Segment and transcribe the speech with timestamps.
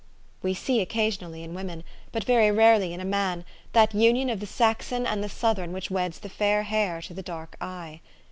[0.41, 4.47] We see occasionally in women, but very rarely in a man, that union of the
[4.47, 8.01] Saxon and the Southern which weds the fair hair to the dark eye.